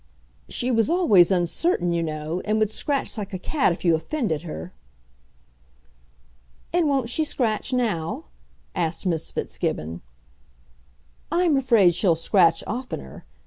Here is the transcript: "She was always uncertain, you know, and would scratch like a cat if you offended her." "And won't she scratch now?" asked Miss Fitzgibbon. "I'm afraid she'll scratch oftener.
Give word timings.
"She 0.49 0.71
was 0.71 0.89
always 0.89 1.29
uncertain, 1.29 1.93
you 1.93 2.01
know, 2.01 2.41
and 2.43 2.57
would 2.57 2.71
scratch 2.71 3.19
like 3.19 3.33
a 3.33 3.37
cat 3.37 3.71
if 3.71 3.85
you 3.85 3.93
offended 3.93 4.41
her." 4.41 4.73
"And 6.73 6.87
won't 6.89 7.07
she 7.07 7.23
scratch 7.23 7.71
now?" 7.71 8.25
asked 8.73 9.05
Miss 9.05 9.31
Fitzgibbon. 9.31 10.01
"I'm 11.31 11.55
afraid 11.55 11.93
she'll 11.93 12.15
scratch 12.15 12.63
oftener. 12.65 13.25